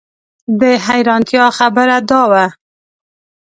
[0.59, 2.45] د حیرانتیا خبره دا وه.